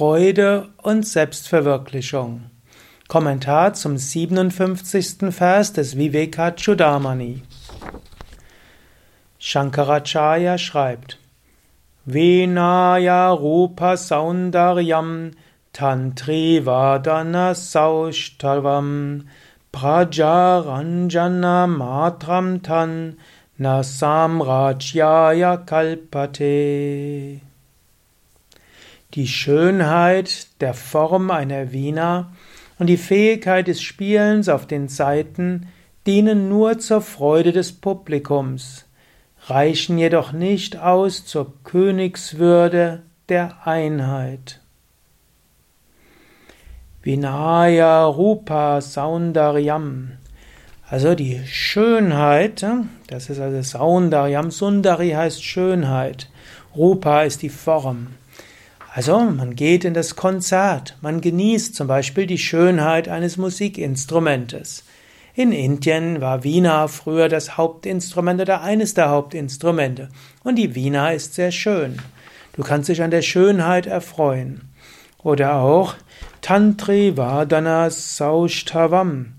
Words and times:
Freude 0.00 0.68
und 0.78 1.06
Selbstverwirklichung. 1.06 2.46
Kommentar 3.06 3.74
zum 3.74 3.98
57. 3.98 5.30
Vers 5.30 5.74
des 5.74 5.98
Vivekachudamani. 5.98 7.42
Shankaracharya 9.38 10.56
schreibt: 10.56 11.18
Vinaya 12.06 13.28
Rupa 13.28 13.98
Saundaryam 13.98 15.32
Tantri 15.74 16.64
Vadana 16.64 17.54
Saushtavam 17.54 19.28
Prajaranjana 19.70 21.66
Matram 21.66 22.62
Tan 22.62 23.18
Nasam 23.58 24.40
Rajyaya 24.40 25.58
Kalpate 25.66 27.42
die 29.14 29.26
Schönheit 29.26 30.48
der 30.60 30.74
Form 30.74 31.30
einer 31.30 31.72
Vina 31.72 32.32
und 32.78 32.86
die 32.86 32.96
Fähigkeit 32.96 33.68
des 33.68 33.82
Spielens 33.82 34.48
auf 34.48 34.66
den 34.66 34.88
Saiten 34.88 35.68
dienen 36.06 36.48
nur 36.48 36.78
zur 36.78 37.02
Freude 37.02 37.52
des 37.52 37.72
Publikums, 37.72 38.86
reichen 39.46 39.98
jedoch 39.98 40.32
nicht 40.32 40.78
aus 40.78 41.26
zur 41.26 41.52
Königswürde 41.64 43.02
der 43.28 43.66
Einheit. 43.66 44.60
Vinaya 47.02 48.04
Rupa 48.04 48.80
Saundaryam. 48.80 50.12
Also 50.86 51.14
die 51.14 51.40
Schönheit, 51.46 52.66
das 53.06 53.30
ist 53.30 53.40
also 53.40 53.62
Saundaryam. 53.62 54.50
Sundari 54.50 55.10
heißt 55.10 55.42
Schönheit. 55.42 56.28
Rupa 56.76 57.22
ist 57.22 57.42
die 57.42 57.48
Form. 57.48 58.08
Also 58.92 59.20
man 59.20 59.54
geht 59.54 59.84
in 59.84 59.94
das 59.94 60.16
Konzert, 60.16 60.96
man 61.00 61.20
genießt 61.20 61.76
zum 61.76 61.86
Beispiel 61.86 62.26
die 62.26 62.38
Schönheit 62.38 63.08
eines 63.08 63.36
Musikinstrumentes. 63.36 64.82
In 65.34 65.52
Indien 65.52 66.20
war 66.20 66.42
Vina 66.42 66.88
früher 66.88 67.28
das 67.28 67.56
Hauptinstrument 67.56 68.40
oder 68.40 68.62
eines 68.62 68.94
der 68.94 69.10
Hauptinstrumente. 69.10 70.08
Und 70.42 70.56
die 70.56 70.74
Vina 70.74 71.12
ist 71.12 71.34
sehr 71.34 71.52
schön. 71.52 71.98
Du 72.54 72.64
kannst 72.64 72.88
dich 72.88 73.00
an 73.00 73.12
der 73.12 73.22
Schönheit 73.22 73.86
erfreuen. 73.86 74.62
Oder 75.22 75.56
auch 75.56 75.94
Tantri 76.40 77.16
Vadana 77.16 77.90
Saushtavam. 77.90 79.34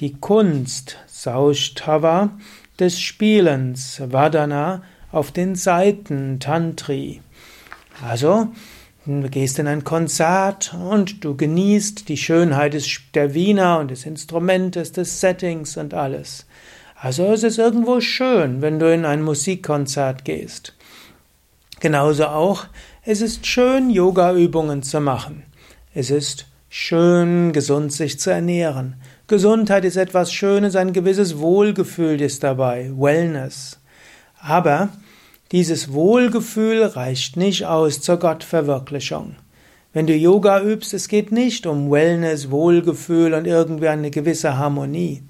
Die 0.00 0.12
Kunst 0.12 0.98
Saushtava 1.06 2.30
des 2.78 3.00
Spielens. 3.00 4.02
Vadana 4.06 4.82
auf 5.10 5.32
den 5.32 5.54
Seiten 5.54 6.38
Tantri. 6.38 7.22
Also, 8.02 8.48
Du 9.06 9.28
gehst 9.28 9.58
in 9.58 9.66
ein 9.66 9.84
Konzert 9.84 10.72
und 10.72 11.24
du 11.24 11.36
genießt 11.36 12.08
die 12.08 12.16
Schönheit 12.16 12.74
der 13.14 13.34
Wiener 13.34 13.78
und 13.78 13.90
des 13.90 14.06
Instrumentes, 14.06 14.92
des 14.92 15.20
Settings 15.20 15.76
und 15.76 15.92
alles. 15.92 16.46
Also 16.96 17.26
es 17.26 17.42
ist 17.42 17.58
irgendwo 17.58 18.00
schön, 18.00 18.62
wenn 18.62 18.78
du 18.78 18.90
in 18.90 19.04
ein 19.04 19.20
Musikkonzert 19.20 20.24
gehst. 20.24 20.74
Genauso 21.80 22.28
auch, 22.28 22.64
es 23.02 23.20
ist 23.20 23.46
schön, 23.46 23.90
Yoga-Übungen 23.90 24.82
zu 24.82 25.02
machen. 25.02 25.42
Es 25.92 26.08
ist 26.08 26.46
schön, 26.70 27.52
gesund 27.52 27.92
sich 27.92 28.18
zu 28.18 28.30
ernähren. 28.30 28.94
Gesundheit 29.26 29.84
ist 29.84 29.96
etwas 29.96 30.32
Schönes, 30.32 30.76
ein 30.76 30.94
gewisses 30.94 31.38
Wohlgefühl 31.40 32.22
ist 32.22 32.42
dabei, 32.42 32.90
Wellness. 32.96 33.78
Aber 34.40 34.88
dieses 35.54 35.92
Wohlgefühl 35.92 36.82
reicht 36.82 37.36
nicht 37.36 37.64
aus 37.64 38.00
zur 38.00 38.18
Gottverwirklichung. 38.18 39.36
Wenn 39.92 40.08
du 40.08 40.12
Yoga 40.12 40.60
übst, 40.60 40.92
es 40.92 41.06
geht 41.06 41.30
nicht 41.30 41.64
um 41.68 41.92
Wellness, 41.92 42.50
Wohlgefühl 42.50 43.32
und 43.34 43.46
irgendwie 43.46 43.86
eine 43.86 44.10
gewisse 44.10 44.58
Harmonie. 44.58 45.22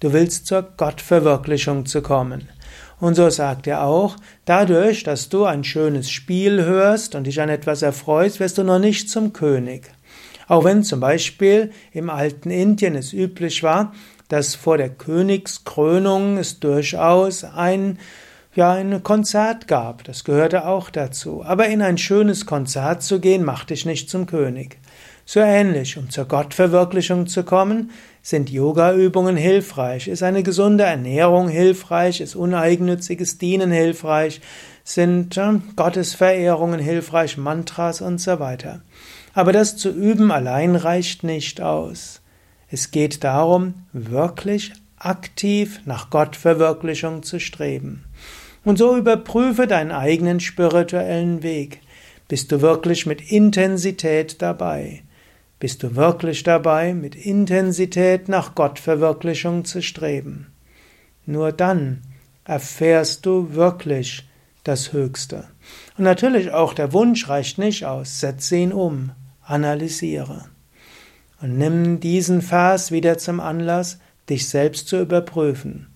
Du 0.00 0.12
willst 0.12 0.46
zur 0.46 0.60
Gottverwirklichung 0.76 1.86
zu 1.86 2.02
kommen. 2.02 2.50
Und 2.98 3.14
so 3.14 3.30
sagt 3.30 3.66
er 3.66 3.84
auch, 3.84 4.16
dadurch, 4.44 5.02
dass 5.02 5.30
du 5.30 5.46
ein 5.46 5.64
schönes 5.64 6.10
Spiel 6.10 6.62
hörst 6.62 7.14
und 7.14 7.26
dich 7.26 7.40
an 7.40 7.48
etwas 7.48 7.80
erfreust, 7.80 8.38
wirst 8.38 8.58
du 8.58 8.64
noch 8.64 8.80
nicht 8.80 9.08
zum 9.08 9.32
König. 9.32 9.90
Auch 10.46 10.64
wenn 10.64 10.84
zum 10.84 11.00
Beispiel 11.00 11.70
im 11.92 12.10
alten 12.10 12.50
Indien 12.50 12.96
es 12.96 13.14
üblich 13.14 13.62
war, 13.62 13.94
dass 14.28 14.54
vor 14.54 14.76
der 14.76 14.90
Königskrönung 14.90 16.36
es 16.36 16.60
durchaus 16.60 17.44
ein 17.44 17.98
ja 18.54 18.72
ein 18.72 19.02
Konzert 19.02 19.68
gab, 19.68 20.04
das 20.04 20.24
gehörte 20.24 20.66
auch 20.66 20.90
dazu. 20.90 21.44
Aber 21.44 21.66
in 21.66 21.82
ein 21.82 21.98
schönes 21.98 22.46
Konzert 22.46 23.02
zu 23.02 23.20
gehen, 23.20 23.44
macht 23.44 23.70
dich 23.70 23.86
nicht 23.86 24.10
zum 24.10 24.26
König. 24.26 24.78
So 25.24 25.40
ähnlich, 25.40 25.96
um 25.96 26.10
zur 26.10 26.24
Gottverwirklichung 26.24 27.28
zu 27.28 27.44
kommen, 27.44 27.90
sind 28.22 28.50
Yoga-Übungen 28.50 29.36
hilfreich, 29.36 30.08
ist 30.08 30.24
eine 30.24 30.42
gesunde 30.42 30.84
Ernährung 30.84 31.48
hilfreich, 31.48 32.20
ist 32.20 32.34
uneigennütziges 32.34 33.38
Dienen 33.38 33.70
hilfreich, 33.70 34.40
sind 34.82 35.36
äh, 35.36 35.52
Gottesverehrungen 35.76 36.80
hilfreich, 36.80 37.36
Mantras 37.36 38.00
und 38.00 38.20
so 38.20 38.40
weiter. 38.40 38.80
Aber 39.32 39.52
das 39.52 39.76
zu 39.76 39.90
üben 39.90 40.32
allein 40.32 40.74
reicht 40.74 41.22
nicht 41.22 41.60
aus. 41.60 42.20
Es 42.68 42.90
geht 42.90 43.22
darum, 43.22 43.74
wirklich 43.92 44.72
aktiv 44.96 45.80
nach 45.84 46.10
Gottverwirklichung 46.10 47.22
zu 47.22 47.38
streben. 47.38 48.04
Und 48.64 48.78
so 48.78 48.96
überprüfe 48.96 49.66
deinen 49.66 49.90
eigenen 49.90 50.40
spirituellen 50.40 51.42
Weg. 51.42 51.80
Bist 52.28 52.52
du 52.52 52.60
wirklich 52.60 53.06
mit 53.06 53.32
Intensität 53.32 54.40
dabei? 54.42 55.02
Bist 55.58 55.82
du 55.82 55.96
wirklich 55.96 56.42
dabei, 56.42 56.94
mit 56.94 57.14
Intensität 57.14 58.28
nach 58.28 58.54
Gottverwirklichung 58.54 59.64
zu 59.64 59.82
streben? 59.82 60.46
Nur 61.26 61.52
dann 61.52 62.02
erfährst 62.44 63.26
du 63.26 63.54
wirklich 63.54 64.28
das 64.64 64.92
Höchste. 64.92 65.48
Und 65.96 66.04
natürlich 66.04 66.52
auch 66.52 66.72
der 66.72 66.92
Wunsch 66.92 67.28
reicht 67.28 67.58
nicht 67.58 67.84
aus. 67.84 68.20
Setze 68.20 68.56
ihn 68.56 68.72
um, 68.72 69.12
analysiere. 69.42 70.46
Und 71.42 71.58
nimm 71.58 72.00
diesen 72.00 72.42
Vers 72.42 72.90
wieder 72.90 73.18
zum 73.18 73.40
Anlass, 73.40 73.98
dich 74.28 74.48
selbst 74.48 74.88
zu 74.88 75.00
überprüfen. 75.00 75.89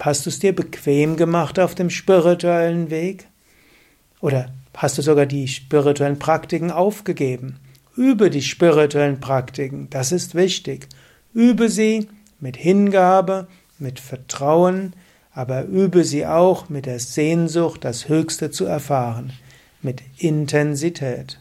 Hast 0.00 0.26
du 0.26 0.30
es 0.30 0.38
dir 0.38 0.54
bequem 0.54 1.16
gemacht 1.16 1.58
auf 1.58 1.74
dem 1.74 1.90
spirituellen 1.90 2.90
Weg? 2.90 3.26
Oder 4.20 4.50
hast 4.74 4.98
du 4.98 5.02
sogar 5.02 5.26
die 5.26 5.48
spirituellen 5.48 6.18
Praktiken 6.18 6.70
aufgegeben? 6.70 7.58
Übe 7.96 8.28
die 8.28 8.42
spirituellen 8.42 9.20
Praktiken, 9.20 9.88
das 9.90 10.12
ist 10.12 10.34
wichtig. 10.34 10.88
Übe 11.32 11.70
sie 11.70 12.08
mit 12.40 12.56
Hingabe, 12.58 13.48
mit 13.78 13.98
Vertrauen, 13.98 14.94
aber 15.32 15.64
übe 15.64 16.04
sie 16.04 16.26
auch 16.26 16.68
mit 16.68 16.86
der 16.86 17.00
Sehnsucht, 17.00 17.84
das 17.84 18.08
Höchste 18.08 18.50
zu 18.50 18.66
erfahren, 18.66 19.32
mit 19.80 20.02
Intensität. 20.18 21.40